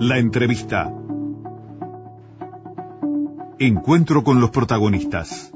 [0.00, 0.92] La entrevista.
[3.60, 5.52] Encuentro con los protagonistas.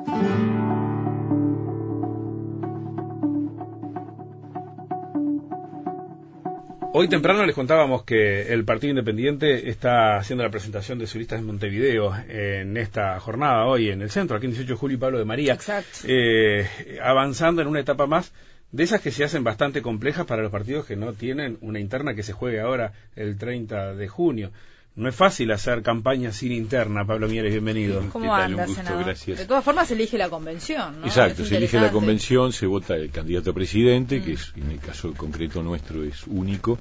[6.92, 11.40] Hoy temprano les contábamos que el Partido Independiente está haciendo la presentación de sus listas
[11.40, 15.00] en Montevideo en esta jornada hoy en el centro, aquí en 18 de julio y
[15.00, 15.54] Pablo de María.
[15.54, 16.00] Exacto.
[16.04, 16.66] Eh,
[17.02, 18.32] avanzando en una etapa más
[18.70, 22.14] de esas que se hacen bastante complejas para los partidos que no tienen una interna
[22.14, 24.50] que se juegue ahora el 30 de junio.
[24.98, 28.02] No es fácil hacer campaña sin interna, Pablo Mieres, bienvenido.
[28.12, 28.42] ¿Cómo ¿Qué tal?
[28.50, 29.04] anda, Un gusto, senador?
[29.04, 29.38] gracias.
[29.38, 31.06] De todas formas, se elige la convención, ¿no?
[31.06, 34.34] Exacto, Es se elige la convención, se vota el candidato a presidente, que Mm.
[34.34, 36.80] es en el caso concreto nuestro es único,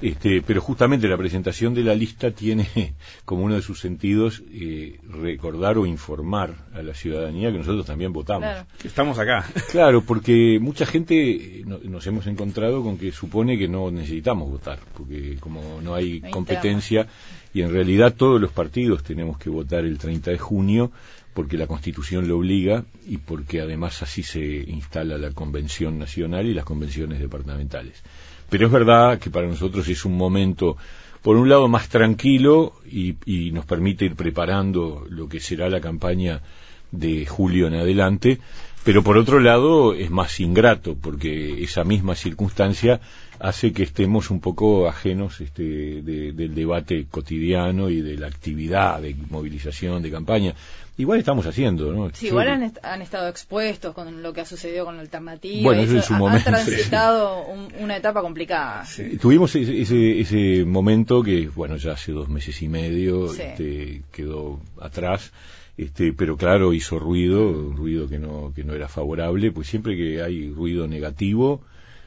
[0.00, 2.66] este, pero justamente la presentación de la lista tiene
[3.24, 8.12] como uno de sus sentidos eh, recordar o informar a la ciudadanía que nosotros también
[8.12, 8.48] votamos.
[8.48, 8.66] Claro.
[8.82, 9.46] Estamos acá.
[9.70, 11.14] Claro, porque mucha gente
[11.60, 15.94] eh, no- nos hemos encontrado con que supone que no necesitamos votar, porque como No
[15.94, 17.06] hay competencia,
[17.54, 20.92] y en realidad todos los partidos tenemos que votar el 30 de junio,
[21.34, 26.54] porque la Constitución lo obliga y porque además así se instala la Convención Nacional y
[26.54, 28.02] las convenciones departamentales.
[28.50, 30.76] Pero es verdad que para nosotros es un momento,
[31.22, 35.80] por un lado, más tranquilo y, y nos permite ir preparando lo que será la
[35.80, 36.42] campaña
[36.90, 38.38] de julio en adelante,
[38.84, 43.00] pero por otro lado es más ingrato porque esa misma circunstancia
[43.38, 45.62] hace que estemos un poco ajenos este,
[46.02, 50.54] de- del debate cotidiano y de la actividad de movilización, de campaña.
[50.98, 52.10] Igual estamos haciendo, ¿no?
[52.12, 55.02] Sí, Yo- igual han, est- han estado expuestos con lo que ha sucedido con la
[55.02, 55.62] alternativa.
[55.62, 58.84] Bueno, y eso en su ha- momento, Han transitado un- una etapa complicada.
[58.84, 59.16] Sí.
[59.16, 63.42] Tuvimos ese, ese, ese momento que, bueno, ya hace dos meses y medio Sí.
[63.42, 65.32] este, quedó atrás,
[65.76, 69.96] este, pero claro, hizo ruido, un ruido que no, que no era favorable, pues siempre
[69.96, 71.62] que hay ruido negativo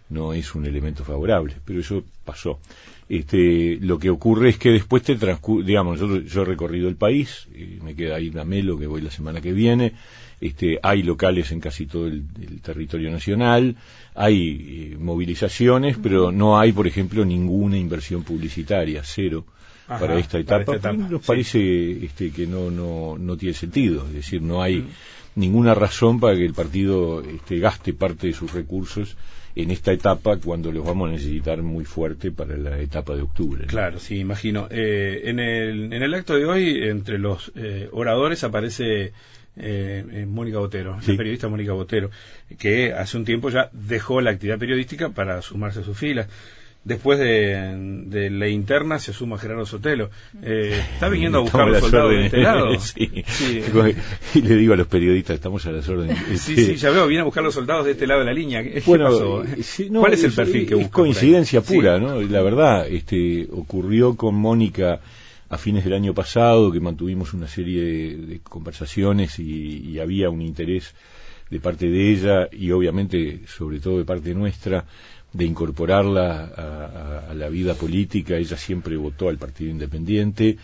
[0.10, 2.60] no es un elemento favorable, pero eso pasó.
[3.10, 6.96] Este, lo que ocurre es que después te transcurre, digamos, nosotros, yo he recorrido el
[6.96, 9.94] país, eh, me queda ahí una Melo que voy la semana que viene,
[10.42, 13.76] este, hay locales en casi todo el, el territorio nacional,
[14.14, 19.46] hay eh, movilizaciones, pero no hay, por ejemplo, ninguna inversión publicitaria, cero,
[19.88, 20.76] Ajá, para esta para etapa.
[20.76, 21.28] esta etapa, Nos sí.
[21.28, 24.88] parece este, que no, no, no tiene sentido, es decir, no hay Mm.
[25.36, 29.16] ninguna razón para que el partido este, gaste parte de sus recursos
[29.56, 33.62] en esta etapa cuando los vamos a necesitar muy fuerte para la etapa de octubre.
[33.64, 33.68] ¿no?
[33.68, 34.68] Claro, sí, imagino.
[34.70, 39.14] Eh, en, el, en el acto de hoy, entre los eh, oradores aparece
[39.58, 41.12] eh, eh, Mónica Botero, Sí.
[41.12, 42.10] la periodista Mónica Botero,
[42.58, 46.28] que hace un tiempo ya dejó la actividad periodística para sumarse a sus filas.
[46.86, 50.12] Después de, de la interna se suma Gerardo Sotelo.
[50.44, 52.80] Eh, ¿Está viniendo a buscar los soldados de este lado?
[52.80, 53.24] sí.
[53.26, 53.64] Sí.
[54.36, 56.16] Y le digo a los periodistas, estamos a las órdenes.
[56.40, 58.62] Sí, sí, ya veo, viene a buscar los soldados de este lado de la línea.
[58.62, 59.44] ¿Qué Bueno, pasó?
[59.44, 60.86] eh, sí, no, ¿Cuál es el perfil que busca?
[60.86, 61.74] Es coincidencia Sí.
[61.74, 62.22] pura, ¿no?
[62.22, 65.00] La verdad, este, ocurrió con Mónica
[65.50, 70.30] a fines del año pasado, que mantuvimos una serie de, de conversaciones y, y había
[70.30, 70.94] un interés
[71.50, 74.86] de parte de ella y obviamente, sobre todo de parte nuestra,
[75.36, 76.62] de incorporarla a,
[77.26, 78.38] a- a la vida política.
[78.38, 80.58] Ella siempre votó al Partido Independiente.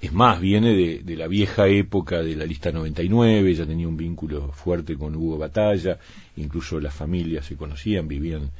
[0.00, 3.96] Es más, viene de, de la vieja época de la lista 99, ella tenía un
[3.96, 5.98] vínculo fuerte con Hugo Batalla,
[6.36, 8.50] incluso las familias se conocían, vivían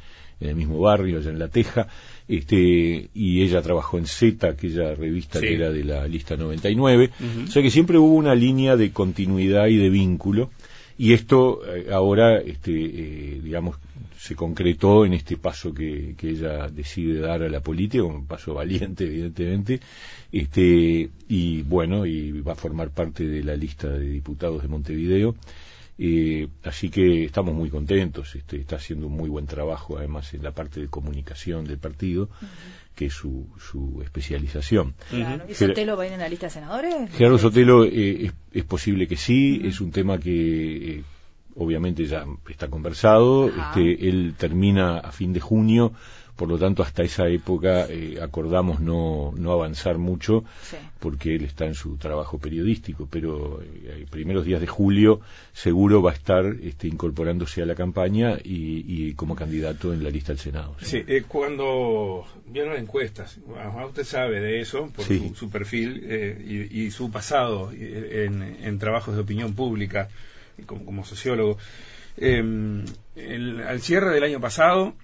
[0.41, 1.89] en el mismo barrio, allá en La Teja,
[2.27, 5.47] este, y ella trabajó en Z, aquella revista Sí.
[5.47, 7.45] que era de la lista 99, Ujú.
[7.45, 10.50] o sea que siempre hubo una línea de continuidad y de vínculo,
[10.99, 13.77] y esto eh, ahora, este, eh, digamos,
[14.19, 18.55] se concretó en este paso que, que ella decide dar a la política, un paso
[18.55, 19.81] valiente, evidentemente,
[20.33, 25.37] este, y bueno, y va a formar parte de la lista de diputados de Montevideo.
[25.99, 30.43] Eh, así que estamos muy contentos, este, está haciendo un muy buen trabajo además en
[30.43, 32.28] la parte de comunicación del partido,
[32.97, 34.95] que es su, su especialización.
[35.11, 35.45] Claro.
[35.49, 37.11] ¿Y Sotelo va a ir en la lista de senadores?
[37.12, 41.05] Gerardo Sotelo eh, es, es posible que sí, es un tema que eh,
[41.55, 43.79] obviamente ya está conversado, Ajá.
[43.79, 45.93] este, él termina a fin de junio,
[46.36, 50.77] por lo tanto hasta esa época eh, acordamos no, no avanzar mucho Sí.
[51.00, 55.21] porque él está en su trabajo periodístico, pero eh, primeros días de julio
[55.53, 60.10] seguro va a estar este, incorporándose a la campaña y, y como candidato en la
[60.10, 60.77] lista del Senado.
[60.83, 65.28] Sí, eh, cuando vieron encuestas, ah, usted sabe de eso por Sí.
[65.30, 70.09] su, su perfil eh, y, y su pasado eh, en, en trabajos de opinión pública
[70.59, 71.56] y como, como sociólogo.
[72.18, 72.42] Eh,
[73.16, 74.94] el- al cierre del año pasado,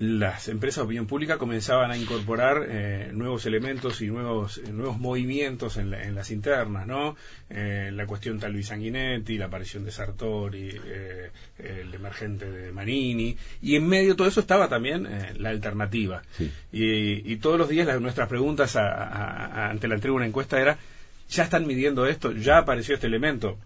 [0.00, 4.98] las empresas de opinión pública comenzaban a incorporar eh, nuevos elementos y nuevos eh, nuevos
[4.98, 7.16] movimientos en, las internas, ¿no?
[7.50, 10.70] Eh, la cuestión tal Luis Sanguinetti, la aparición de Sartori,
[11.58, 15.06] el emergente de Manini, y en medio de todo eso estaba también
[15.38, 16.22] la alternativa.
[16.72, 20.78] Y, todos los días las, nuestras preguntas ante la entrega de una encuesta era,
[21.28, 22.32] ¿ya están midiendo esto?
[22.32, 23.58] ¿Ya apareció este elemento?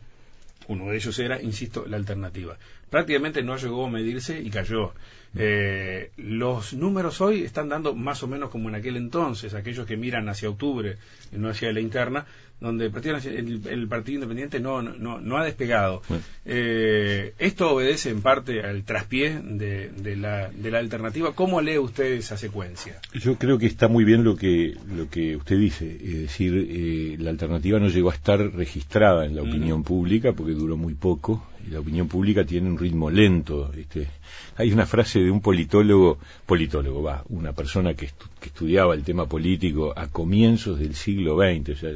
[0.69, 2.57] Uno de ellos era, insisto, la alternativa.
[2.91, 4.95] Prácticamente no llegó a medirse y cayó.
[5.37, 9.97] Eh, los números hoy están dando más o menos como en aquel entonces, aquellos que
[9.97, 10.97] miran hacia octubre
[11.33, 12.27] no hacia la interna,
[12.65, 16.03] donde el, Partido Independiente no, no, no ha despegado.
[16.47, 21.33] Eh, esto obedece en parte al traspié de, de, la, de la alternativa.
[21.35, 22.99] ¿Cómo lee usted esa secuencia?
[23.13, 27.17] Yo creo que está muy bien lo que, lo que usted dice, es decir, eh,
[27.19, 31.47] la alternativa no llegó a estar registrada en la opinión pública porque duró muy poco
[31.67, 33.73] y la opinión pública tiene un ritmo lento.
[33.77, 34.09] Este,
[34.57, 38.11] hay una frase de un politólogo, politólogo, va, una persona que,
[38.43, 41.91] estudiaba el tema político a comienzos del siglo XX, o sea,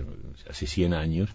[0.48, 1.30] hace 100 años,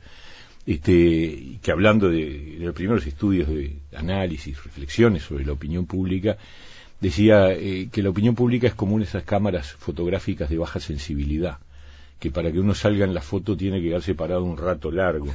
[0.65, 6.37] este, que hablando de, los primeros estudios de análisis, reflexiones sobre la opinión pública,
[6.99, 11.59] decía eh, que la opinión pública es de esas cámaras fotográficas de baja sensibilidad
[12.23, 15.27] que para que uno salga en la foto tiene que quedarse parado un rato largo,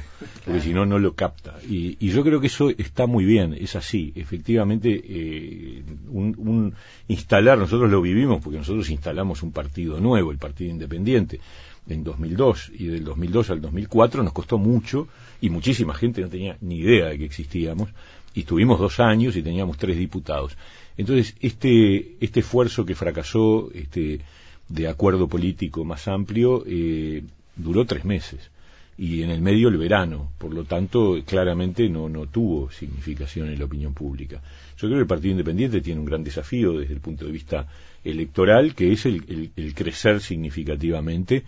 [0.43, 1.53] porque si no, no lo capta.
[1.69, 4.11] Y, yo creo que eso está muy bien, es así.
[4.15, 6.73] Efectivamente, eh, un,
[7.07, 11.39] instalar, nosotros lo vivimos, porque nosotros instalamos un partido nuevo, el Partido Independiente,
[11.87, 15.07] en 2002, y del 2002 al 2004 nos costó mucho,
[15.41, 17.89] y muchísima gente no tenía ni idea de que existíamos,
[18.33, 20.57] y estuvimos dos años y teníamos tres diputados.
[20.97, 24.21] Entonces, este, este esfuerzo que fracasó, este,
[24.69, 27.23] de acuerdo político más amplio eh,
[27.55, 28.51] duró tres meses
[28.97, 33.57] y en el medio el verano, por lo tanto claramente no, no tuvo significación en
[33.57, 34.41] la opinión pública.
[34.77, 37.65] Yo creo que el Partido Independiente tiene un gran desafío desde el punto de vista
[38.03, 41.43] electoral, que es el, crecer significativamente.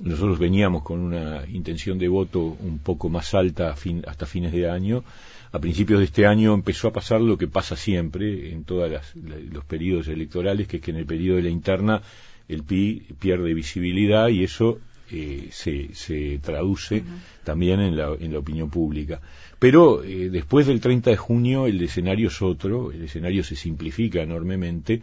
[0.00, 3.74] Nosotros veníamos con una intención de voto un poco más alta
[4.06, 5.04] hasta fines de año.
[5.52, 9.64] A principios de este año empezó a pasar lo que pasa siempre en todos los
[9.64, 12.02] periodos electorales, que es que en el periodo de la interna
[12.50, 14.80] el PI pierde visibilidad y eso
[15.12, 17.02] eh, se, se, traduce
[17.44, 19.20] también en la, en la, opinión pública.
[19.58, 24.20] Pero eh, después del 30 de junio el escenario es otro, el escenario se simplifica
[24.22, 25.02] enormemente.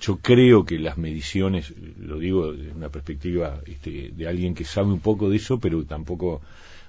[0.00, 4.88] Yo creo que las mediciones, lo digo desde una perspectiva este, de alguien que sabe
[4.88, 6.42] un poco de eso, pero tampoco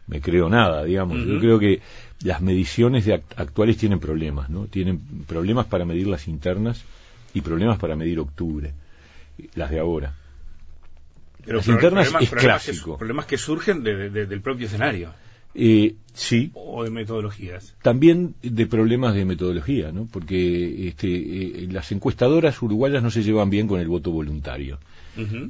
[0.08, 1.24] me creo nada, digamos.
[1.26, 1.80] Yo creo que
[2.24, 4.66] las mediciones actuales tienen problemas, ¿no?
[4.66, 6.84] Tienen problemas para medir las internas
[7.34, 8.74] y problemas para medir octubre
[9.56, 10.15] las de ahora.
[11.45, 12.94] Pero las internas problemas, es clásico.
[12.94, 15.13] Que, problemas que surgen del propio escenario.
[15.56, 16.51] Eh, sí.
[16.53, 17.75] O de metodologías.
[17.81, 20.07] También de problemas de metodología, ¿no?
[20.12, 24.80] Porque este, eh, las encuestadoras uruguayas no se llevan bien con el voto voluntario.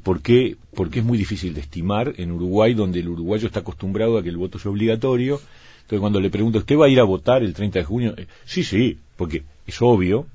[0.04, 0.58] ¿Por qué?
[0.76, 4.28] Porque es muy difícil de estimar en Uruguay, donde el uruguayo está acostumbrado a que
[4.28, 5.40] el voto sea obligatorio.
[5.84, 8.14] Entonces, cuando le pregunto, ¿usted va a ir a votar el 30 de junio?
[8.18, 10.28] Eh, sí, sí, porque es obvio,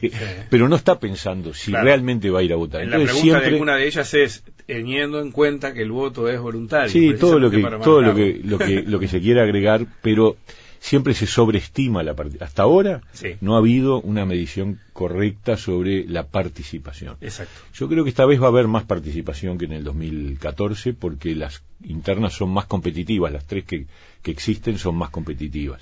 [0.50, 2.86] pero no está pensando si realmente va a ir a votar.
[2.86, 6.90] la pregunta de una de ellas es teniendo en cuenta que el voto es voluntario.
[6.90, 10.36] Sí, todo lo que todo lo que, lo que lo que se quiere agregar, pero
[10.80, 12.46] siempre se sobreestima la participación.
[12.46, 13.00] Hasta ahora
[13.40, 17.16] no ha habido una medición correcta sobre la participación.
[17.22, 17.58] Exacto.
[17.72, 21.34] Yo creo que esta vez va a haber más participación que en el 2014 porque
[21.34, 23.86] las internas son más competitivas, las tres que,
[24.22, 25.80] que existen son más competitivas.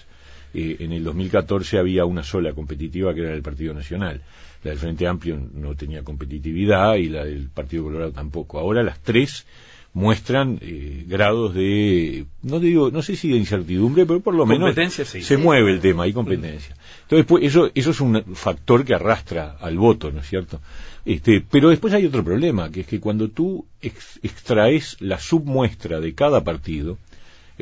[0.54, 4.20] Eh, en el 2014 había una sola competitiva que era el Partido Nacional.
[4.64, 8.58] La del Frente Amplio no tenía competitividad y la del Partido Colorado tampoco.
[8.58, 9.46] Ahora las tres
[9.94, 14.74] muestran eh, grados de, no digo, no sé si de incertidumbre, pero por lo menos
[15.02, 16.74] se mueve el tema, hay competencia.
[17.02, 20.60] Entonces, pues, eso, eso es un factor que arrastra al voto, ¿no es cierto?
[21.04, 26.14] Este, pero después hay otro problema, que es que cuando tú extraes la submuestra de
[26.14, 26.96] cada partido,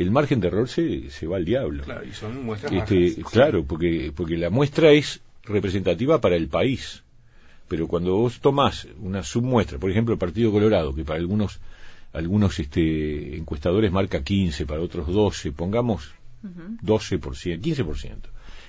[0.01, 1.85] el margen de error se, se va al diablo.
[1.85, 7.03] Claro, y son muestras este, Claro, porque, porque la muestra es representativa para el país.
[7.69, 11.61] Pero cuando vos tomás una submuestra, por ejemplo, el Partido Colorado, que para algunos
[12.13, 16.11] algunos este, encuestadores marca 15, para otros 12, pongamos
[16.43, 18.17] 12%, 15%.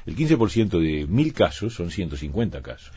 [0.06, 2.92] El 15% de mil casos son 150 casos.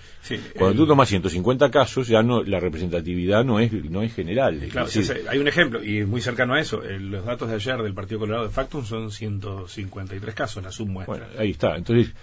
[0.56, 4.58] Cuando tú tomas 150 casos, ya no la representatividad no es no es general.
[4.70, 4.88] Claro,
[5.28, 6.80] hay un ejemplo, y muy cercano a eso.
[6.82, 11.16] los datos de ayer del Partido Colorado de Factum son 153 casos, la submuestra.
[11.16, 11.76] Bueno, ahí está.
[11.76, 12.14] Entonces,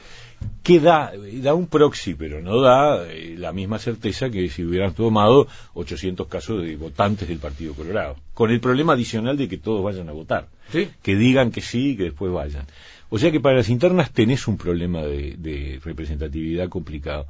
[0.63, 1.11] ¿qué da?
[1.41, 6.27] Da un proxy, pero no da eh, la misma certeza que si hubieran tomado 800
[6.27, 8.17] casos de votantes del Partido Colorado.
[8.33, 10.47] Con el problema adicional de que todos vayan a votar.
[10.71, 12.65] Que digan que sí y que después vayan.
[13.13, 17.27] O sea que para las internas tenés un problema de, representatividad complicado.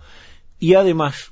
[0.59, 1.31] Y además,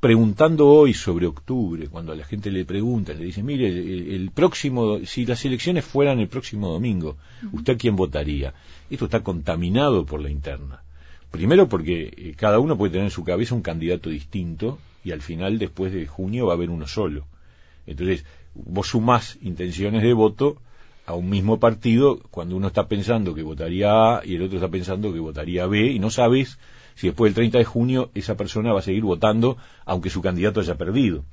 [0.00, 4.30] preguntando hoy sobre octubre, cuando a la gente le pregunta, le dicen, mire, el, el
[4.30, 7.18] próximo, si las elecciones fueran el próximo domingo,
[7.52, 8.54] ¿usted a quién votaría?
[8.88, 10.82] Esto está contaminado por la interna.
[11.30, 15.20] Primero porque eh, cada uno puede tener en su cabeza un candidato distinto y al
[15.20, 17.26] final, después de junio, va a haber uno solo.
[17.86, 20.56] Entonces, vos sumás intenciones de voto
[21.10, 24.68] a un mismo partido cuando uno está pensando que votaría A y el otro está
[24.68, 26.58] pensando que votaría B y no sabes
[26.94, 30.60] si después del 30 de junio esa persona va a seguir votando aunque su candidato
[30.60, 31.24] haya perdido.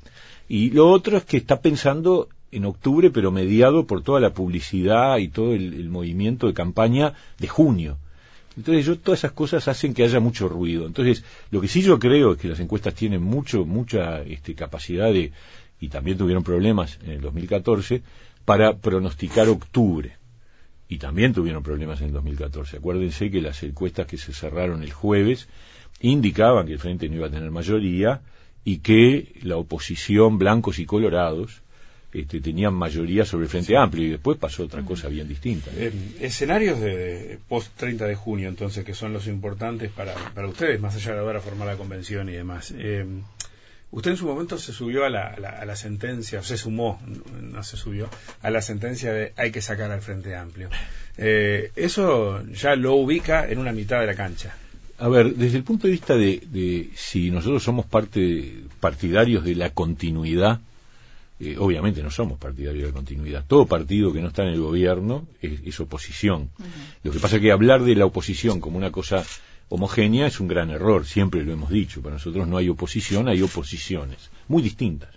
[0.49, 5.17] Y lo otro es que está pensando en octubre, pero mediado por toda la publicidad
[5.17, 7.97] y todo el, movimiento de campaña de junio.
[8.55, 10.87] Entonces yo todas esas cosas hacen que haya mucho ruido.
[10.87, 15.11] Entonces lo que sí yo creo es que las encuestas tienen mucho mucha este, capacidad
[15.11, 15.31] de
[15.79, 18.01] y también tuvieron problemas en el 2014
[18.47, 20.15] para pronosticar octubre.
[20.87, 22.77] Y también tuvieron problemas en el 2014.
[22.77, 25.49] Acuérdense que las encuestas que se cerraron el jueves
[25.99, 28.21] indicaban que el Frente no iba a tener mayoría
[28.63, 31.61] y que la oposición, blancos y colorados,
[32.13, 35.69] este, tenían mayoría sobre el Frente Amplio y después pasó otra cosa bien distinta.
[35.75, 40.47] Eh, escenarios de, de post 30 de junio, entonces, que son los importantes para, para
[40.47, 42.73] ustedes, más allá de ahora formar la convención y demás.
[42.77, 43.05] Eh,
[43.91, 46.57] usted en su momento se subió a la, a la, a la sentencia, o se
[46.57, 47.01] sumó,
[47.41, 48.09] no se subió,
[48.41, 50.69] a la sentencia de hay que sacar al Frente Amplio.
[51.17, 54.55] Eh, eso ya lo ubica en una mitad de la cancha.
[54.99, 59.55] A ver, desde el punto de vista de, de si nosotros somos parte partidarios de
[59.55, 60.59] la continuidad,
[61.39, 63.45] eh, obviamente no somos partidarios de la continuidad.
[63.47, 66.49] Todo partido que no está en el gobierno es, es oposición.
[66.57, 67.03] Uh -huh.
[67.03, 69.23] Lo que pasa es que hablar de la oposición como una cosa
[69.69, 72.01] homogénea es un gran error, siempre lo hemos dicho.
[72.01, 75.09] Para nosotros no hay oposición, hay oposiciones, muy distintas.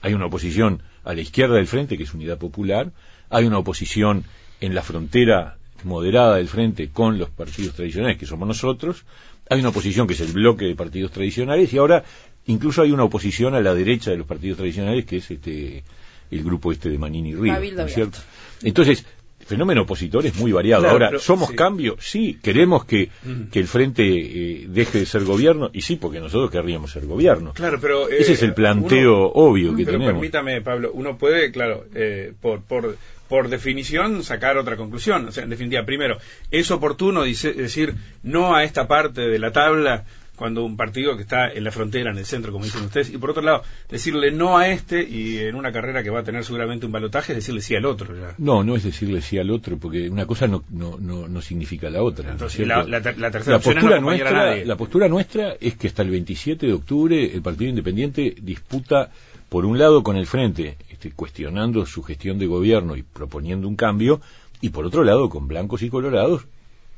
[0.00, 2.92] Hay una oposición a la izquierda del frente, que es Unidad Popular,
[3.30, 4.24] hay una oposición
[4.60, 9.04] en la frontera moderada del frente con los partidos tradicionales, que somos nosotros,
[9.50, 12.04] hay una oposición que es el bloque de partidos tradicionales, y ahora
[12.46, 15.84] incluso hay una oposición a la derecha de los partidos tradicionales, que es este
[16.30, 18.18] el grupo este de Manini Río, ¿no es cierto?
[18.62, 19.04] Entonces,
[19.42, 20.82] el fenómeno opositor es muy variado.
[20.82, 21.56] Claro, Ahora, pero, ¿somos sí.
[21.56, 21.96] cambio?
[21.98, 22.38] Sí.
[22.42, 23.50] ¿Queremos que, mm.
[23.50, 25.68] que el Frente eh, deje de ser gobierno?
[25.72, 27.52] Y sí, porque nosotros querríamos ser gobierno.
[27.52, 28.08] Claro, pero...
[28.08, 30.14] Eh, Ese es el planteo uno, obvio que pero tenemos.
[30.14, 32.96] permítame, Pablo, uno puede, claro, eh, por, por,
[33.28, 35.26] por definición, sacar otra conclusión.
[35.26, 36.18] O sea, en definitiva, primero,
[36.50, 40.04] es oportuno dice, decir no a esta parte de la tabla
[40.36, 43.18] cuando un partido que está en la frontera, en el centro, como dicen ustedes, y
[43.18, 46.44] por otro lado, decirle no a este y en una carrera que va a tener
[46.44, 48.16] seguramente un balotaje, decirle sí al otro.
[48.16, 48.34] Ya.
[48.38, 51.90] No, no es decirle sí al otro, porque una cosa no, no, no, no significa
[51.90, 52.32] la otra.
[52.32, 56.02] Entonces, la, la, la, tercera la postura, no nuestra, la postura nuestra es que hasta
[56.02, 59.10] el 27 de octubre el Partido Independiente disputa,
[59.48, 63.76] por un lado, con el Frente, este, cuestionando su gestión de gobierno y proponiendo un
[63.76, 64.20] cambio,
[64.60, 66.46] y por otro lado, con blancos y colorados,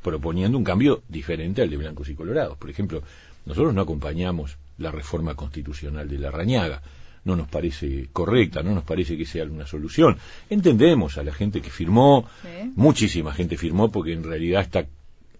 [0.04, 2.56] proponiendo un cambio diferente al de blancos y colorados.
[2.58, 3.02] Por ejemplo,
[3.46, 6.82] nosotros no acompañamos la reforma constitucional de la Rañaga.
[7.24, 10.18] No nos parece correcta, no nos parece que sea una solución.
[10.50, 12.28] Entendemos a la gente que firmó,
[12.76, 14.86] muchísima gente firmó porque en realidad está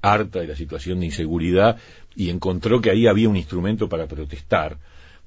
[0.00, 1.76] harta de la situación de inseguridad
[2.16, 4.78] y encontró que ahí había un instrumento para protestar,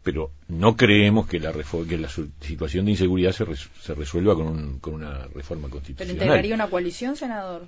[0.02, 2.10] pero no creemos que la, que la
[2.42, 6.16] situación de inseguridad se resuelva con, un, con, una reforma constitucional.
[6.16, 7.68] ¿Pero integraría una coalición, senador?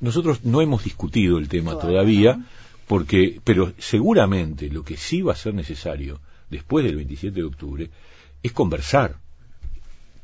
[0.00, 2.40] Nosotros no hemos discutido el tema todavía,
[2.86, 7.90] porque, pero seguramente lo que sí va a ser necesario después del 27 de octubre
[8.42, 9.16] es conversar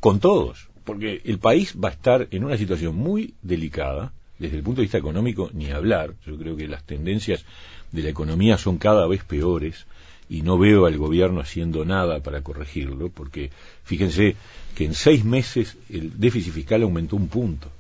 [0.01, 4.63] con todos, porque el país va a estar en una situación muy delicada, desde el
[4.63, 7.45] punto de vista económico ni hablar, yo creo que las tendencias
[7.91, 9.87] de la economía son cada vez peores
[10.29, 13.51] y no veo al gobierno haciendo nada para corregirlo, porque
[13.85, 14.37] fíjense
[14.75, 17.71] que en seis meses el déficit fiscal aumentó un punto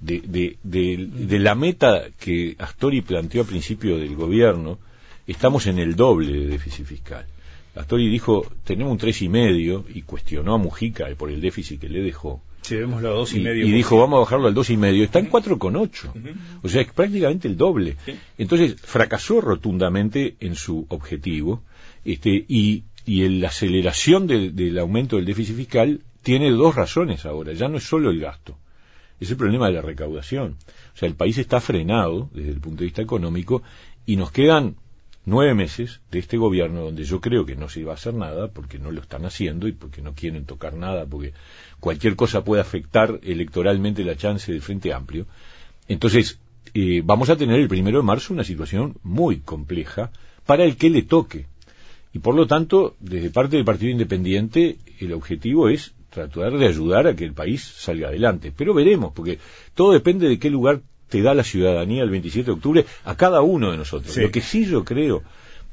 [0.00, 4.78] de, de, de, de, la meta que Astori planteó a principio del gobierno,
[5.26, 7.26] estamos en el doble de déficit fiscal.
[7.74, 11.88] Astori dijo, tenemos un tres y medio, y cuestionó a Mujica por el déficit que
[11.88, 12.42] le dejó.
[12.62, 13.66] Sí, vemos los dos y, y medio.
[13.66, 15.04] Y dijo, vamos a bajarlo al dos y medio.
[15.04, 16.12] Está en cuatro con ocho.
[16.62, 17.96] O sea, es prácticamente el doble.
[18.04, 18.14] ¿Sí?
[18.38, 21.62] Entonces, fracasó rotundamente en su objetivo,
[22.04, 27.24] este, y, y en la aceleración de, del aumento del déficit fiscal tiene dos razones
[27.24, 27.52] ahora.
[27.52, 28.56] Ya no es solo el gasto
[29.20, 30.56] es el problema de la recaudación.
[30.94, 33.62] O sea, el país está frenado desde el punto de vista económico
[34.06, 34.76] y nos quedan
[35.26, 38.48] nueve meses de este gobierno donde yo creo que no se iba a hacer nada
[38.48, 41.34] porque no lo están haciendo y porque no quieren tocar nada, porque
[41.78, 45.26] cualquier cosa puede afectar electoralmente la chance del Frente Amplio.
[45.86, 46.38] Entonces,
[46.72, 50.10] eh, vamos a tener el primero de marzo una situación muy compleja
[50.46, 51.46] para el que le toque.
[52.12, 57.06] Y por lo tanto, desde parte del Partido Independiente, el objetivo es tratar de ayudar
[57.06, 58.52] a que el país salga adelante.
[58.56, 59.38] Pero veremos, porque
[59.74, 63.40] todo depende de qué lugar te da la ciudadanía el 27 de octubre a cada
[63.40, 64.12] uno de nosotros.
[64.12, 64.20] Sí.
[64.20, 65.22] Lo que sí yo creo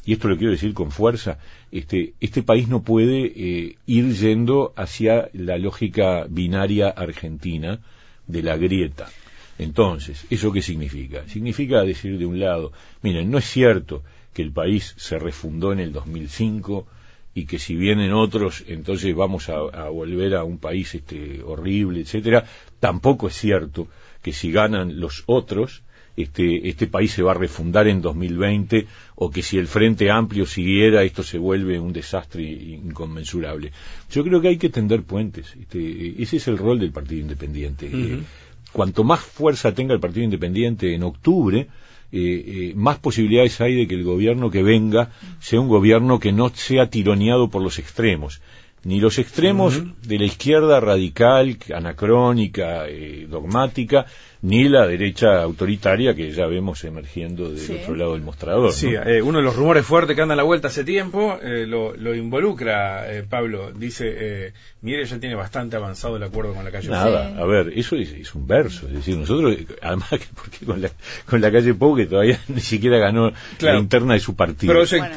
[0.07, 1.37] y esto lo quiero decir con fuerza,
[1.69, 7.81] este, este país no puede eh, ir yendo hacia la lógica binaria argentina
[8.25, 9.09] de la grieta.
[9.59, 11.27] Entonces, ¿eso qué significa?
[11.27, 14.01] Significa decir de un lado, miren, no es cierto
[14.33, 16.87] que el país se refundó en el 2005
[17.37, 22.45] y que si vienen otros, entonces vamos a, volver a un país este, horrible, etcétera.
[22.79, 23.87] Tampoco es cierto
[24.23, 25.83] que si ganan los otros,
[26.15, 30.47] este, este país se va a refundar en 2020 o que si el Frente Amplio
[30.47, 33.71] siguiera esto se vuelve un desastre inconmensurable.
[34.09, 35.55] Yo creo que hay que tender puentes.
[35.61, 37.87] Este, ese es el rol del Partido Independiente.
[37.93, 38.19] Eh,
[38.71, 41.67] cuanto más fuerza tenga el Partido Independiente en octubre,
[42.11, 46.31] eh, eh, más posibilidades hay de que el gobierno que venga sea un gobierno que
[46.31, 48.41] no sea tironeado por los extremos.
[48.83, 52.85] Ni los extremos de la izquierda radical, anacrónica,
[53.27, 54.05] dogmática,
[54.47, 58.71] ni la derecha autoritaria que ya vemos emergiendo del otro lado del mostrador.
[58.71, 61.65] Sí, eh, uno de los rumores fuertes que anda a la vuelta hace tiempo eh,
[61.67, 63.73] lo, involucra, eh, Pablo.
[63.73, 67.97] Dice, mire, ya tiene bastante avanzado el acuerdo con la calle Nada, a ver, eso
[67.97, 68.87] es, un verso.
[68.87, 70.91] Es decir, nosotros, además, porque con la,
[71.25, 74.73] con la calle Pou, que todavía ni siquiera ganó la interna de su partido.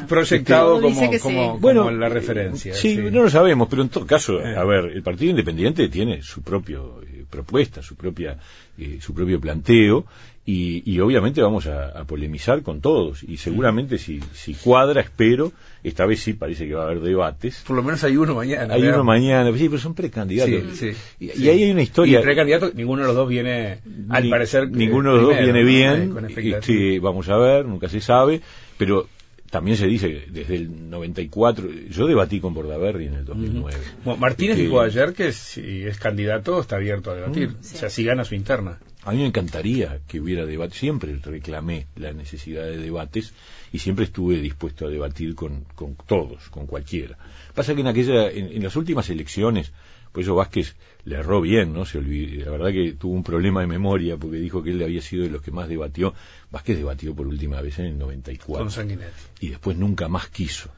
[0.09, 0.81] proyectado
[1.21, 2.73] como, bueno, la referencia.
[2.73, 6.41] Sí, no lo sabemos, pero en todo caso, a ver, el Partido Independiente tiene su
[6.41, 6.99] propio
[7.31, 8.37] propuesta, su propia
[8.81, 10.05] eh, su propio planteo
[10.43, 15.51] y, obviamente vamos a, polemizar con todos y seguramente si, si cuadra, espero,
[15.83, 17.63] esta vez sí parece que va a haber debates.
[17.65, 18.73] Por lo menos hay uno mañana.
[18.73, 20.81] Hay uno mañana, sí, pero son precandidatos.
[21.19, 22.19] y, ahí hay una historia.
[22.19, 24.69] Y precandidatos, ninguno de los dos viene, al parecer.
[24.71, 26.17] Ninguno de los dos viene bien.
[26.35, 28.41] Este, vamos a ver, nunca se sabe,
[28.77, 29.07] pero
[29.51, 33.77] también se dice desde el 94, yo debatí con Bordaberry en el 2009.
[34.17, 38.23] Martínez dijo ayer que si es candidato está abierto a debatir, o sea, si gana
[38.23, 38.79] su interna.
[39.03, 43.33] A mí me encantaría que hubiera debate, siempre reclamé la necesidad de debates
[43.73, 47.17] y siempre estuve dispuesto a debatir con, con todos, con cualquiera.
[47.53, 49.73] Pasa que en aquella, en las últimas elecciones,
[50.13, 51.85] pues eso Vázquez le erró bien, ¿no?
[51.85, 55.01] Se olvidó, la verdad que tuvo un problema de memoria porque dijo que él había
[55.01, 56.13] sido de los que más debatió.
[56.51, 58.63] Vázquez debatió por última vez en el 94.
[58.63, 59.11] Con Sanguinetti.
[59.39, 60.69] Y después nunca más quiso.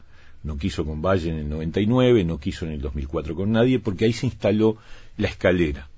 [0.44, 4.06] No quiso con Valle en el 99, no quiso en el 2004 con nadie, porque
[4.06, 4.78] ahí se instaló
[5.18, 5.90] la escalera.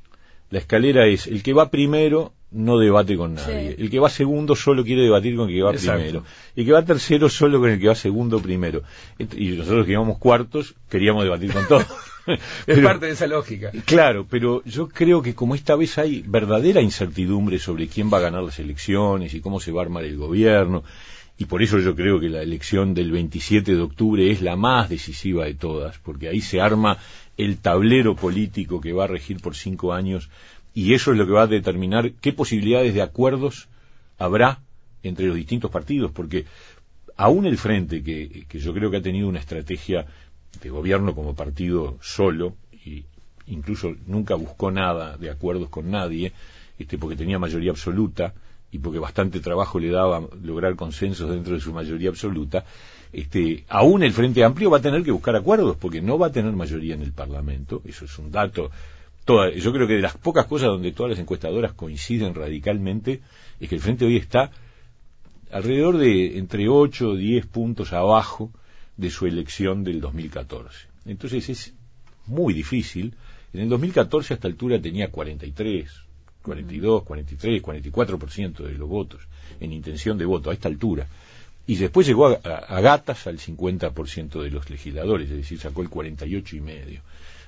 [0.52, 3.76] La escalera es el que va primero no debate con nadie.
[3.78, 6.24] El que va segundo solo quiere debatir con el que va primero.
[6.56, 8.84] Y el que va tercero solo con el que va segundo primero.
[9.18, 11.86] Y nosotros que íbamos cuartos queríamos debatir con todos.
[12.68, 13.72] es parte de esa lógica.
[13.86, 18.22] Claro, pero yo creo que como esta vez hay verdadera incertidumbre sobre quién va a
[18.22, 20.84] ganar las elecciones y cómo se va a armar el gobierno,
[21.38, 24.90] y por eso yo creo que la elección del 27 de octubre es la más
[24.90, 26.98] decisiva de todas, porque ahí se arma
[27.38, 30.30] el tablero político que va a regir por cinco años
[30.74, 33.68] y eso es lo que va a determinar qué posibilidades de acuerdos
[34.18, 34.60] habrá
[35.04, 36.46] entre los distintos partidos, porque
[37.18, 40.06] aún el Frente, que, que yo creo que ha tenido una estrategia
[40.62, 43.06] de gobierno como partido solo y
[43.48, 46.34] incluso nunca buscó nada de acuerdos con nadie,
[46.78, 48.34] este, porque tenía mayoría absoluta
[48.72, 52.66] y porque bastante trabajo le daba lograr consensos dentro de su mayoría absoluta,
[53.14, 56.32] este, aún el Frente Amplio va a tener que buscar acuerdos porque no va a
[56.32, 58.72] tener mayoría en el Parlamento, eso es un dato.
[59.28, 63.22] yo creo que de las pocas cosas donde todas las encuestadoras coinciden radicalmente
[63.60, 64.52] es que el Frente hoy está
[65.52, 68.52] alrededor de entre 8 o 10 puntos abajo
[68.98, 70.88] de su elección del 2014.
[71.06, 71.74] Entonces es
[72.28, 73.14] muy difícil.
[73.54, 75.90] En el 2014 a esta altura tenía 43,
[76.42, 79.22] 42, 43, 44% de los votos
[79.60, 81.08] en intención de voto a esta altura.
[81.68, 86.56] Y después llegó a, gatas al 50% de los legisladores, es decir, sacó el 48
[86.56, 87.02] y medio.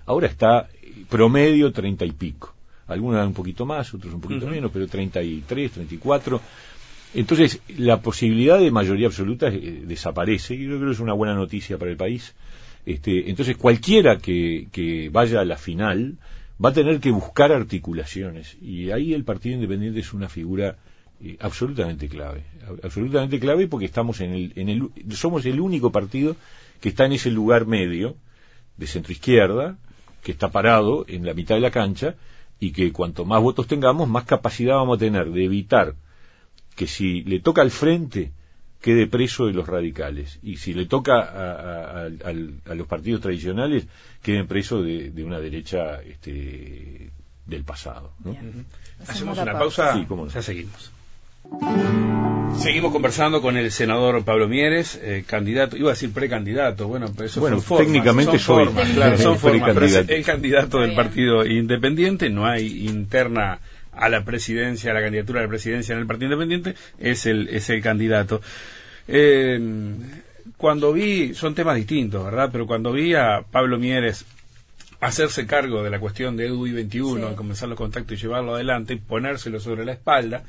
[0.08, 0.68] Ahora está
[1.10, 2.54] promedio 30 y pico.
[2.88, 6.42] Algunos un poquito más, otros un poquito menos, pero 33, 34.
[7.14, 10.56] Entonces, la posibilidad de mayoría absoluta eh, desaparece.
[10.56, 12.36] Y yo creo que es una buena noticia para el país.
[12.86, 16.18] Este, entonces, cualquiera que, vaya a la final
[16.64, 18.58] va a tener que buscar articulaciones.
[18.62, 20.78] Y ahí el Partido Independiente es una figura
[21.22, 22.44] eh, absolutamente clave,
[22.84, 26.36] absolutamente clave porque estamos en el, en el, somos el único partido
[26.80, 28.16] que está en ese lugar medio
[28.78, 29.78] de centro izquierda
[30.24, 32.16] que está parado en la mitad de la cancha
[32.60, 35.96] y que cuanto más votos tengamos más capacidad vamos a tener de evitar
[36.78, 38.32] que si le toca al frente
[38.80, 40.40] quede preso de los radicales.
[40.44, 42.10] Y si le toca a,
[42.76, 43.88] los partidos tradicionales
[44.22, 47.10] queden presos de, una derecha este,
[47.46, 48.14] del pasado.
[49.08, 50.92] Hacemos una pausa, sí, ya seguimos.
[52.58, 57.26] Seguimos conversando con el senador Pablo Mieres, eh, candidato, iba a decir precandidato, bueno, pero
[57.26, 59.76] eso bueno, técnicamente soy, formas, claro, son formas,
[60.08, 63.60] el candidato del Partido Independiente, no hay interna
[63.98, 67.50] a la presidencia, a la candidatura a la presidencia en el Partido Independiente, es el,
[67.50, 68.42] es el candidato.
[69.08, 69.60] Eh,
[70.58, 72.50] cuando vi, son temas distintos, ¿verdad?
[72.52, 74.26] Pero cuando vi a Pablo Mieres
[75.00, 77.36] hacerse cargo de la cuestión de EDUI 21, Sí.
[77.36, 80.44] comenzar los contactos y llevarlo adelante y ponérselo sobre la espalda,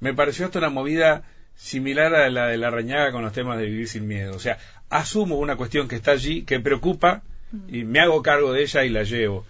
[0.00, 1.22] me pareció esto una movida
[1.54, 4.34] similar a la de la Rañaga con los temas de vivir sin miedo.
[4.34, 4.58] O sea,
[4.90, 7.22] asumo una cuestión que está allí, que preocupa,
[7.68, 9.46] y me hago cargo de ella y la llevo.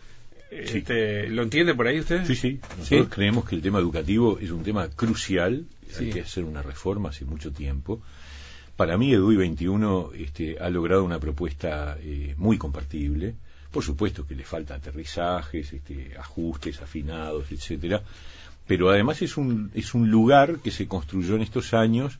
[0.66, 0.78] Sí.
[0.78, 2.26] Este, ¿Lo entiende por ahí usted?
[2.26, 2.60] Sí, sí.
[2.78, 3.14] Nosotros ¿Sí?
[3.14, 5.64] creemos que el tema educativo es un tema crucial.
[5.98, 8.02] Hay que hacer una reforma hace mucho tiempo.
[8.76, 13.34] Para mí, EDUI 21 este, ha logrado una propuesta eh, muy compartible.
[13.70, 18.02] Por supuesto que le falta aterrizajes, este, ajustes, afinados, etcétera.
[18.66, 22.18] Pero además es un, es un lugar que se construyó en estos años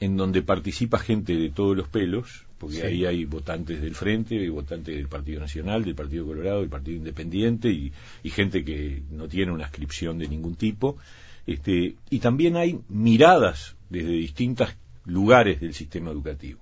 [0.00, 2.82] en donde participa gente de todos los pelos, porque Sí.
[2.82, 6.98] ahí hay votantes del Frente, hay votantes del Partido Nacional, del Partido Colorado, del Partido
[6.98, 7.90] Independiente y,
[8.22, 10.98] y gente que no tiene una ascripción de ningún tipo.
[11.46, 14.68] Este, y también hay miradas desde distintos
[15.06, 16.60] lugares del sistema educativo.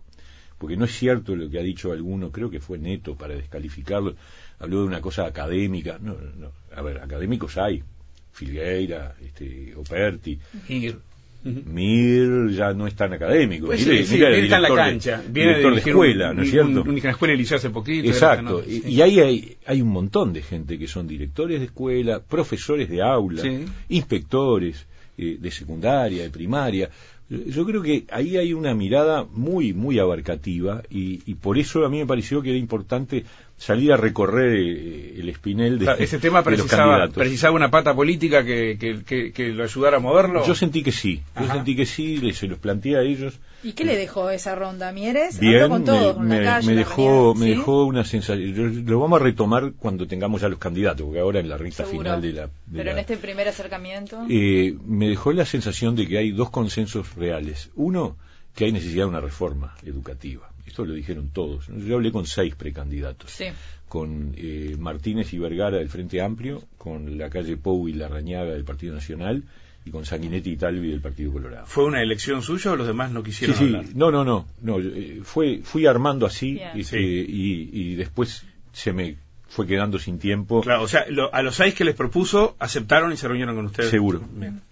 [0.56, 4.14] Porque no es cierto lo que ha dicho alguno, creo que fue neto para descalificarlo,
[4.60, 5.98] habló de una cosa académica.
[6.00, 6.52] No, no, no.
[6.76, 7.82] A ver, académicos hay.
[8.32, 10.38] Filgueira, este, Operti,
[11.44, 13.66] Mir ya no es tan académico.
[13.66, 15.22] Pues Mire- sí, sí, está en la de- cancha.
[15.28, 16.82] Viene director de dirigir escuela, un- ¿no es cierto?
[16.82, 18.08] un- Una escuela hace poquito.
[18.08, 18.62] Exacto.
[18.66, 23.02] Y, ahí hay, hay un montón de gente que son directores de escuela, profesores de
[23.02, 23.42] aula,
[23.88, 26.90] inspectores eh, de secundaria, de primaria.
[27.28, 31.84] Yo- Yo creo que ahí hay una mirada muy, muy abarcativa y, y por eso
[31.84, 33.24] a mí me pareció que era importante
[33.58, 36.66] salir a recorrer eh, el espinel de, Claro, ese tema de los
[37.12, 40.46] precisaba, una pata política que, que, que- que lo ayudara a moverlo.
[40.46, 43.38] Yo sentí que sí, yo sentí que sí, le- se los planteé a ellos.
[43.64, 44.92] ¿Y qué le dejó esa ronda?
[44.92, 45.40] ¿Mieres?
[45.40, 45.82] Bien, con
[46.28, 47.50] me, calle, dejó, me ¿sí?
[47.50, 48.54] dejó una sensación.
[48.54, 51.84] yo- Lo vamos a retomar cuando tengamos ya los candidatos, porque ahora en la recta
[51.84, 51.98] Seguro.
[52.04, 52.46] final de la.
[52.46, 54.24] de Pero la- en este primer acercamiento.
[54.30, 57.70] eh, me dejó la sensación de que hay dos consensos reales.
[57.74, 58.16] Uno,
[58.54, 60.48] que hay necesidad de una reforma educativa.
[60.68, 61.66] Esto lo dijeron todos.
[61.68, 63.30] Yo hablé con seis precandidatos.
[63.30, 63.46] Sí.
[63.88, 68.64] Con eh, Martínez y Vergara del Frente Amplio, con la calle Pou y Larrañaga del
[68.64, 69.44] Partido Nacional,
[69.84, 71.66] y con Sanguinetti y Talvi del Partido Colorado.
[71.66, 73.86] ¿Fue una elección suya o los demás no quisieron sí, hablar?
[73.94, 77.26] no, no, no, no, eh, fue, fui armando así este, Sí.
[77.28, 79.16] y, y después se me
[79.48, 83.12] fue quedando sin tiempo, Claro, o sea, lo- a los seis que les propuso, aceptaron
[83.12, 83.88] y se reunieron con ustedes.
[83.90, 84.20] seguro,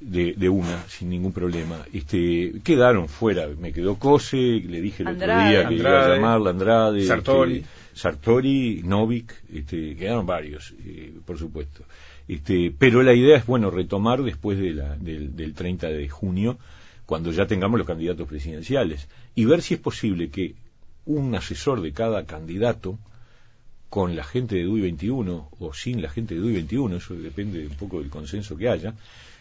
[0.01, 1.79] de, de una, sin ningún problema.
[1.93, 5.33] Este, quedaron fuera, me quedó Cose, le dije el Andrade.
[5.33, 7.57] otro día que iba a llamarla Andrade, Sartori.
[7.57, 11.83] este, Sartori, Novik, este, quedaron varios, eh, por supuesto.
[12.29, 16.59] Este, pero la idea es, bueno, retomar después de la, del, del 30 de junio,
[17.07, 20.55] cuando ya tengamos los candidatos presidenciales, y ver si es posible que
[21.07, 22.99] un asesor de cada candidato,
[23.97, 27.67] con la gente de DUI 21 o sin la gente de DUI 21, eso depende
[27.67, 28.93] un poco del consenso que haya,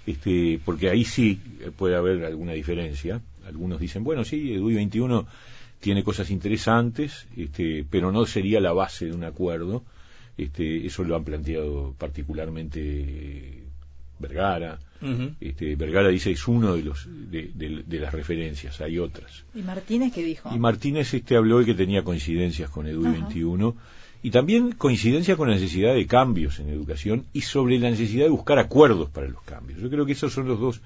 [0.07, 3.19] este, porque ahí sí eh, puede haber alguna diferencia.
[3.45, 5.27] Algunos dicen, bueno, sí, DUI 21
[5.81, 9.83] tiene cosas interesantes, este, pero no sería la base de un acuerdo.
[10.37, 13.63] Este, eso lo han planteado particularmente eh,
[14.19, 14.79] Vergara.
[15.41, 19.43] Este, Vergara dice es uno de los de, de- de las referencias, hay otras.
[19.53, 20.49] ¿Y Martínez qué dijo?
[20.55, 23.17] Y Martínez este habló de que tenía coincidencias con EDUI Ajá.
[23.27, 23.75] 21
[24.23, 28.29] y también coincidencia con la necesidad de cambios en educación y sobre la necesidad de
[28.31, 29.79] buscar acuerdos para los cambios.
[29.79, 30.81] Yo creo que esos son los dos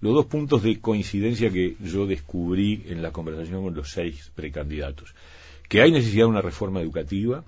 [0.00, 5.14] los dos puntos de coincidencia que yo descubrí en la conversación con los seis precandidatos.
[5.66, 7.42] Que hay necesidad de una reforma educativa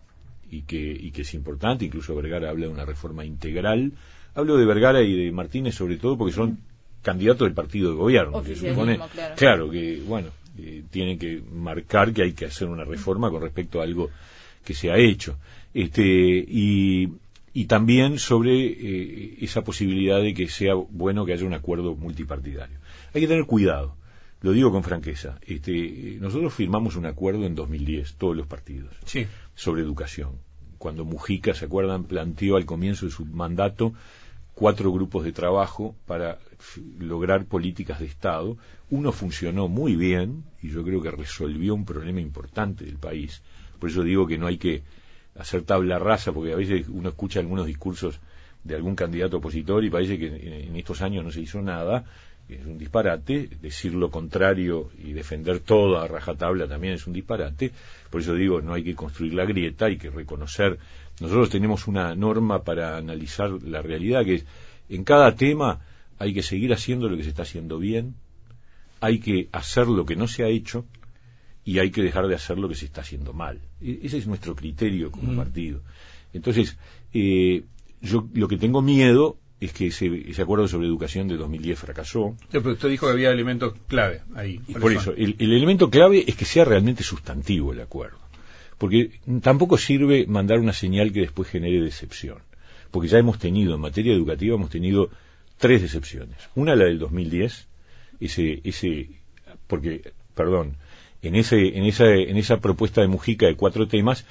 [0.51, 3.93] y que, y que es importante, incluso Vergara habla de una reforma integral.
[4.35, 6.59] Hablo de Vergara y de Martínez sobre todo porque son
[7.03, 8.43] candidatos del partido de gobierno.
[8.43, 9.35] que supone- claro.
[9.37, 13.81] claro, que, bueno, eh, tienen que marcar que hay que hacer una reforma con respecto
[13.81, 14.11] a algo
[14.65, 15.39] que se ha hecho.
[15.75, 17.09] Este, y,
[17.53, 22.79] y también sobre eh, esa posibilidad de que sea bueno que haya un acuerdo multipartidario.
[23.15, 23.97] Hay que tener cuidado,
[24.43, 25.39] lo digo con franqueza.
[25.47, 29.27] Este, nosotros firmamos un acuerdo en 2010, todos los partidos, Sí.
[29.55, 30.33] sobre educación.
[30.79, 33.95] Cuando Mujica, ¿se acuerdan?, planteó al comienzo de su mandato
[34.57, 36.39] cuatro grupos de trabajo para
[36.99, 38.57] lograr políticas de Estado.
[38.89, 43.43] Uno funcionó muy bien y yo creo que resolvió un problema importante del país.
[43.79, 44.83] Por eso digo que no hay que
[45.39, 48.19] hacer tabla rasa, porque a veces uno escucha algunos discursos
[48.65, 50.29] de algún candidato opositor y parece que
[50.65, 52.07] en estos años no se hizo nada.
[52.49, 53.49] Es un disparate.
[53.61, 57.73] Decir lo contrario y defender todo a rajatabla también es un disparate.
[58.11, 60.79] Por eso digo, no hay que construir la grieta, hay que reconocer.
[61.21, 64.47] Nosotros tenemos una norma para analizar la realidad que es,
[64.89, 65.81] en cada tema
[66.19, 68.15] hay que seguir haciendo lo que se está haciendo bien,
[69.01, 70.85] hay que hacer lo que no se ha hecho
[71.65, 73.61] y hay que dejar de hacer lo que se está haciendo mal.
[73.83, 75.37] E- ese es nuestro criterio como Mm.
[75.37, 75.81] partido.
[76.33, 76.77] Entonces,
[77.13, 77.65] eh,
[78.01, 82.37] yo lo que tengo miedo es que ese, ese acuerdo sobre educación de 2010 fracasó.
[82.51, 84.61] pero usted dijo que había elementos clave ahí.
[84.69, 88.19] Y por eso, el, el elemento clave es que sea realmente sustantivo el acuerdo.
[88.79, 92.39] Porque tampoco sirve mandar una señal que después genere decepción.
[92.91, 95.11] Porque ya hemos tenido, en materia educativa, hemos tenido
[95.59, 96.37] tres decepciones.
[96.55, 97.67] Una, la del 2010,
[98.21, 99.09] ese, ese,
[99.67, 100.77] porque, perdón,
[101.23, 104.27] en, ese, en, esa, en esa propuesta de Mujica de cuatro temas,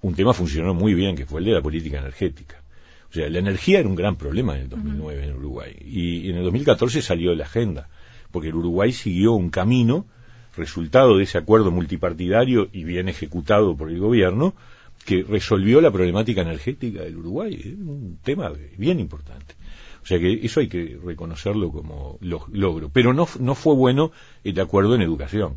[0.00, 2.59] un tema funcionó muy bien, que fue el de la política energética.
[3.10, 5.76] O sea, la energía era un gran problema en el 2009 en Uruguay.
[5.84, 7.88] Y en el 2014 salió de la agenda,
[8.30, 10.06] porque el Uruguay siguió un camino,
[10.56, 14.54] resultado de ese acuerdo multipartidario y bien ejecutado por el gobierno,
[15.04, 17.76] que resolvió la problemática energética del Uruguay.
[17.78, 19.54] un tema bien importante.
[20.02, 22.90] O sea que eso hay que reconocerlo como logro.
[22.92, 24.12] Pero no, no fue bueno
[24.44, 25.56] el acuerdo en educación.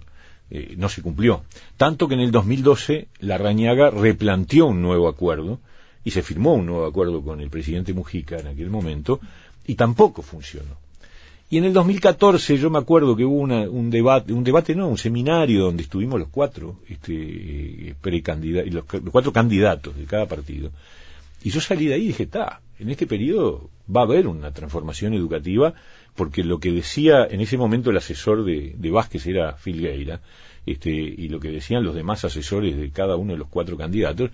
[0.50, 1.44] Eh, no se cumplió.
[1.78, 5.60] Tanto que en el 2012 la Rañaga replanteó un nuevo acuerdo
[6.04, 9.20] y se firmó un nuevo acuerdo con el presidente Mujica en aquel momento
[9.66, 10.84] y tampoco funcionó.
[11.50, 14.98] Y en el 2014 yo me acuerdo que hubo un debate, un debate no, un
[14.98, 20.72] seminario donde estuvimos los cuatro, este, precandidatos, los, los cuatro candidatos de cada partido.
[21.44, 24.52] Y yo salí de ahí y dije, está, en este periodo va a haber una
[24.52, 25.74] transformación educativa,
[26.16, 30.22] porque lo que decía en ese momento el asesor de, de Vázquez era Filgueira,
[30.66, 34.32] este, y lo que decían los demás asesores de cada uno de los cuatro candidatos,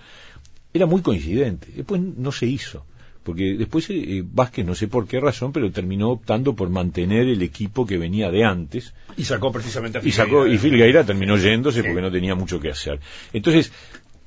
[0.74, 1.68] era muy coincidente.
[1.76, 2.86] Después no se hizo,
[3.24, 7.42] porque después eh, Vázquez, no sé por qué razón, pero terminó optando por mantener el
[7.42, 8.94] equipo que venía de antes.
[9.18, 12.70] Y sacó precisamente a Y, sacó, y Filgueira terminó yéndose porque no tenía mucho que
[12.70, 13.00] hacer.
[13.34, 13.72] Entonces,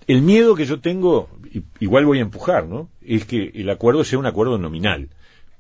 [0.06, 1.30] el miedo que yo tengo,
[1.80, 2.88] igual voy a empujar, ¿no?
[3.04, 5.08] Es que el acuerdo sea un acuerdo nominal.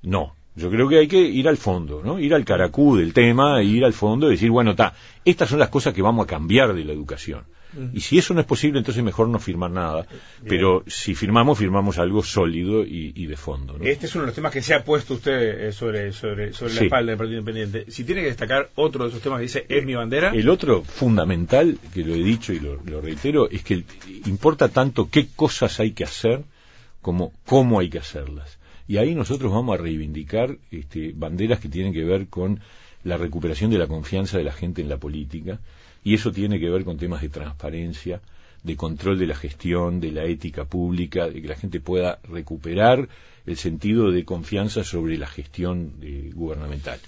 [0.02, 0.34] No.
[0.54, 2.18] Yo creo que hay que ir al fondo, ¿no?
[2.18, 5.70] Ir al caracú del tema, ir al fondo y decir, bueno, está, estas son las
[5.70, 7.44] cosas que vamos a cambiar de la educación.
[7.92, 10.06] Y si eso no es posible, entonces mejor no firmar nada.
[10.46, 13.76] Pero si firmamos, firmamos algo sólido y, de fondo.
[13.80, 16.74] Este es uno de los temas que se ha puesto usted eh, sobre, sobre, sobre
[16.74, 17.90] la espalda del Partido Independiente.
[17.90, 20.30] Si tiene que destacar otro de esos temas que dice, es mi bandera.
[20.30, 23.84] El otro fundamental, que lo he dicho y lo, reitero, es que
[24.26, 26.42] importa tanto qué cosas hay que hacer
[27.00, 28.58] como cómo hay que hacerlas.
[28.86, 32.60] Y ahí nosotros vamos a reivindicar este, banderas que tienen que ver con
[33.04, 35.58] la recuperación de la confianza de la gente en la política,
[36.04, 38.20] y eso tiene que ver con temas de transparencia,
[38.62, 43.08] de control de la gestión, de la ética pública, de que la gente pueda recuperar
[43.46, 47.00] el sentido de confianza sobre la gestión eh, gubernamental.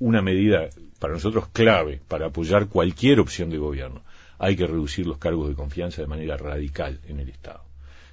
[0.00, 4.02] Una medida para nosotros clave para apoyar cualquier opción de gobierno.
[4.38, 7.62] Hay que reducir los cargos de confianza de manera radical en el Estado.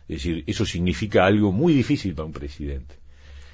[0.07, 2.99] Es decir, eso significa algo muy difícil para un presidente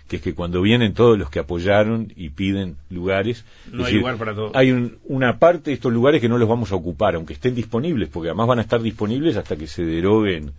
[0.07, 4.17] que es que cuando vienen todos los que apoyaron y piden lugares, no hay lugar
[4.17, 4.51] para todos.
[4.55, 8.09] Hay una parte de estos lugares que no los vamos a ocupar, aunque estén disponibles,
[8.09, 10.51] porque además van a estar disponibles hasta que se deroguen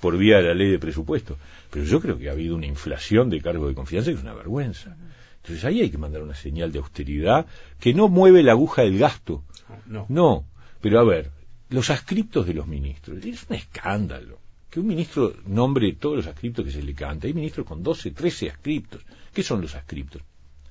[0.00, 1.36] por vía de la ley de presupuesto.
[1.70, 4.34] Pero yo creo que ha habido una inflación de cargo de confianza que es una
[4.34, 4.96] vergüenza.
[5.42, 7.46] Entonces ahí hay que mandar una señal de austeridad
[7.80, 9.42] que no mueve la aguja del gasto.
[9.86, 10.06] No.
[10.08, 10.44] No.
[10.80, 11.30] Pero a ver,
[11.68, 14.43] los ascriptos de los ministros, es un escándalo
[14.74, 17.28] que un ministro nombre todos los ascriptos que se le canta.
[17.28, 19.02] Hay ministros con 12, 13 ascriptos.
[19.32, 20.20] ¿Qué son los ascriptos?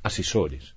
[0.02, 0.76] Asesores.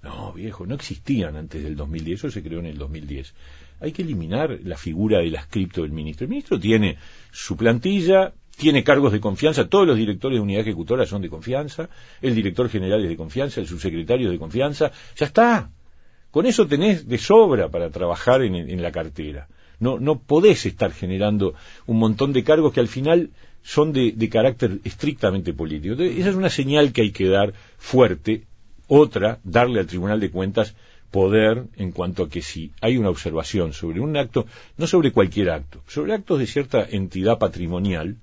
[0.00, 3.34] No, viejo, no existían antes del 2010, eso se creó en el 2010.
[3.80, 6.26] Hay que eliminar la figura del ascripto del ministro.
[6.26, 6.98] El ministro tiene
[7.32, 11.88] su plantilla, tiene cargos de confianza, todos los directores de unidad ejecutora son de confianza,
[12.22, 15.72] el director general es de confianza, el subsecretario es de confianza, ya está.
[16.30, 19.48] Con eso tenés de sobra para trabajar en la cartera.
[19.80, 21.54] No, no podés estar generando
[21.86, 23.30] un montón de cargos que al final
[23.62, 26.00] son de, carácter estrictamente político.
[26.02, 28.44] esa es una señal que hay que dar fuerte.
[28.86, 30.74] Otra, darle al Tribunal de Cuentas
[31.10, 34.46] poder en cuanto a que si hay una observación sobre un acto,
[34.78, 38.16] no sobre cualquier acto, sobre actos de cierta entidad patrimonial,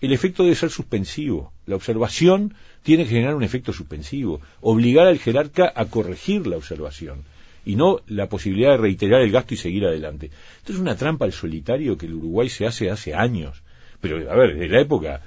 [0.00, 1.52] el efecto debe ser suspensivo.
[1.66, 7.24] La observación tiene que generar un efecto suspensivo, obligar al jerarca a corregir la observación
[7.68, 10.30] y no la posibilidad de reiterar el gasto y seguir adelante.
[10.56, 13.62] Esto es una trampa al solitario que el Uruguay se hace hace años,
[14.00, 15.20] pero a ver, desde la época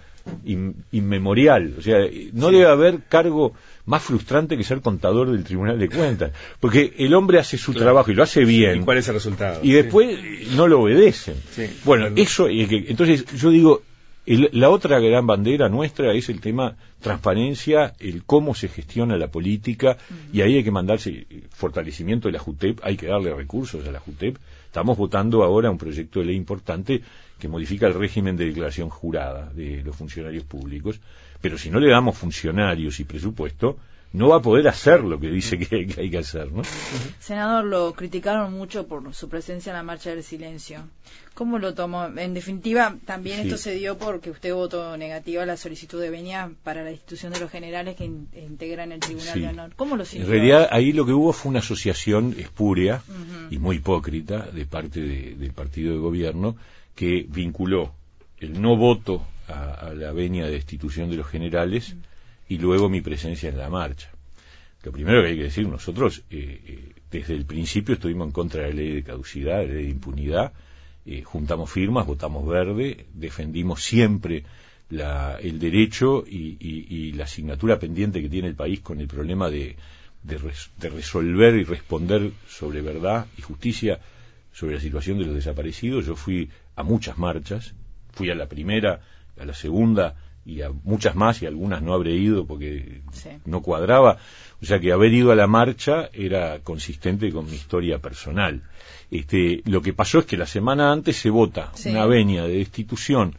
[0.92, 2.00] inmemorial, o sea,
[2.34, 3.54] no debe haber cargo
[3.86, 8.10] más frustrante que ser contador del Tribunal de Cuentas, porque el hombre hace su trabajo
[8.10, 8.82] y lo hace bien.
[8.82, 9.60] ¿Y cuál es el resultado?
[9.62, 10.18] Y después
[10.56, 11.36] no lo obedecen.
[11.86, 13.84] bueno, eso, entonces yo digo,
[14.26, 19.98] la otra gran bandera nuestra es el tema transparencia, el cómo se gestiona la política,
[20.32, 24.00] y ahí hay que mandarse fortalecimiento de la JUTEP, hay que darle recursos a la
[24.00, 24.38] JUTEP.
[24.66, 27.02] Estamos votando ahora un proyecto de ley importante
[27.40, 31.00] que modifica el régimen de declaración jurada de los funcionarios públicos,
[31.42, 33.78] pero si no le damos funcionarios y presupuesto,
[34.14, 36.64] no va a poder hacer lo que dice que, hay que hacer, ¿no?
[37.20, 40.82] Senador, lo criticaron mucho por su presencia en la marcha del silencio.
[41.34, 42.06] ¿Cómo lo tomó?
[42.06, 46.84] En definitiva, también esto se dio porque usted votó negativa la solicitud de Benia para
[46.84, 49.72] la institución de los generales que integran el Tribunal de Honor.
[49.78, 50.26] ¿Cómo lo sintió?
[50.26, 53.02] En realidad, ahí lo que hubo fue una asociación espúrea
[53.50, 56.58] y muy hipócrita de parte del partido de gobierno
[56.96, 57.94] que vinculó
[58.40, 61.96] el no voto a, la venia de destitución de los generales
[62.52, 64.10] y luego mi presencia en la marcha.
[64.84, 68.64] Lo primero que hay que decir, nosotros eh, eh, desde el principio estuvimos en contra
[68.64, 70.52] de la ley de caducidad, de la ley de impunidad,
[71.06, 74.44] eh, juntamos firmas, votamos verde, defendimos siempre
[74.90, 79.78] el derecho y, la asignatura pendiente que tiene el país con el problema de,
[80.22, 84.02] de resolver y responder sobre verdad y justicia
[84.52, 86.06] sobre la situación de los desaparecidos.
[86.06, 87.74] Yo fui a muchas marchas,
[88.12, 89.00] fui a la primera,
[89.40, 93.02] a la segunda y a muchas más y algunas no habré ido porque
[93.46, 94.18] no cuadraba.
[94.62, 98.64] O sea que haber ido a la marcha era consistente con mi historia personal.
[99.10, 103.36] Este, lo que pasó es que la semana antes se vota una venia de destitución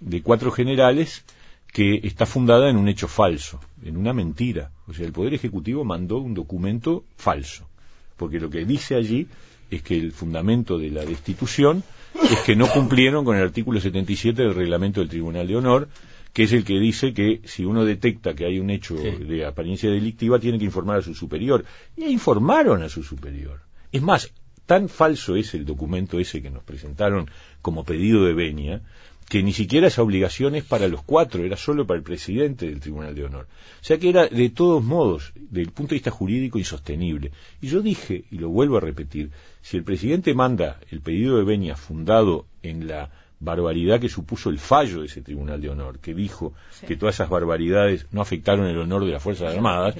[0.00, 1.24] de cuatro generales
[1.72, 4.70] que está fundada en un hecho falso, en una mentira.
[4.86, 7.68] O sea, el Poder Ejecutivo mandó un documento falso,
[8.16, 9.28] porque lo que dice allí
[9.70, 11.84] es que el fundamento de la destitución
[12.22, 15.88] es que no cumplieron con el artículo 77 del reglamento del Tribunal de Honor,
[16.32, 19.90] que es el que dice que si uno detecta que hay un hecho de apariencia
[19.90, 21.64] delictiva, tiene que informar a su superior.
[21.96, 23.60] Y informaron a su superior.
[23.90, 24.32] Es más,
[24.66, 27.28] tan falso es el documento ese que nos presentaron
[27.60, 28.82] como pedido de venia,
[29.28, 32.80] que ni siquiera esa obligación es para los cuatro, era solo para el presidente del
[32.80, 33.46] Tribunal de Honor.
[33.80, 37.30] O sea que era, de todos modos, desde el punto de vista jurídico, insostenible.
[37.60, 39.30] Y yo dije, y lo vuelvo a repetir,
[39.62, 43.10] si el presidente manda el pedido de venia fundado en la
[43.40, 46.52] barbaridad que supuso el fallo de ese Tribunal de Honor, que dijo
[46.86, 49.96] que todas esas barbaridades no afectaron el honor de las Fuerzas Armadas,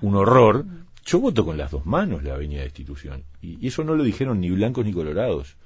[0.00, 0.64] un horror,
[1.04, 3.24] yo voto con las dos manos la venia de destitución.
[3.42, 5.56] y eso no lo dijeron ni blancos ni colorados.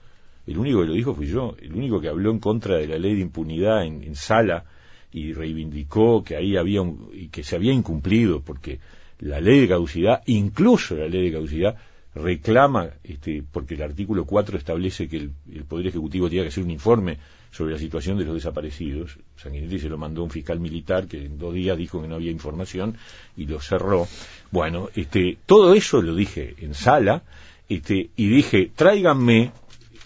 [0.46, 2.98] El único que lo dijo fui yo, el único que habló en contra de la
[2.98, 4.64] ley de impunidad en, sala
[5.12, 6.80] y reivindicó que ahí había
[7.12, 8.80] y que se había incumplido porque
[9.18, 11.76] la ley de caducidad, incluso la ley de caducidad,
[12.14, 15.30] reclama, este, porque el artículo 4 establece que el,
[15.68, 17.18] Poder Ejecutivo tiene que hacer un informe
[17.52, 19.18] sobre la situación de los desaparecidos.
[19.36, 22.30] Sanguinetti se lo mandó un fiscal militar que en dos días dijo que no había
[22.30, 22.96] información
[23.36, 24.08] y lo cerró.
[24.50, 27.22] Bueno, este, todo eso lo dije en sala
[27.68, 29.52] este, y dije, tráiganme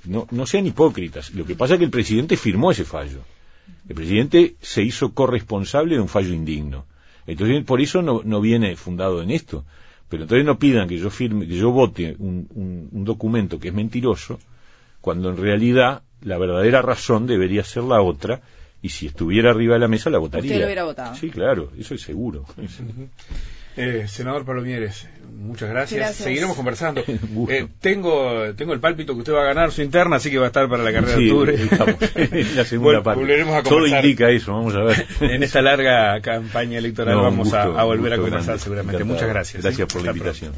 [0.05, 1.33] no, no sean hipócritas.
[1.35, 3.21] Lo que pasa es que el presidente firmó ese fallo.
[3.89, 6.87] El presidente se hizo corresponsable de un fallo indigno.
[7.27, 9.65] Entonces, por eso no, no viene fundado en esto.
[10.15, 12.47] Pero entonces no pidan que yo firme, que yo vote un,
[12.93, 14.39] un, documento que es mentiroso,
[15.01, 18.41] cuando en realidad la verdadera razón debería ser la otra,
[18.81, 20.53] y si estuviera arriba de la mesa la votaría.
[20.53, 21.17] Usted lo hubiera votado.
[21.17, 22.45] Sí, claro, eso es seguro.
[23.77, 26.15] Eh, senador Palomieres, muchas gracias.
[26.15, 27.03] Seguiremos conversando.
[27.49, 30.45] Eh, tengo, tengo el pálpito que usted va a ganar su interna, así que va
[30.45, 31.59] a estar para la carrera de octubre.
[32.55, 33.21] la segunda parte.
[33.21, 35.07] Volveremos a Todo indica eso, vamos a ver.
[35.21, 39.05] en esta larga campaña electoral vamos a, volver a conversar seguramente.
[39.05, 39.63] Muchas gracias.
[39.63, 40.53] Gracias por la invitación.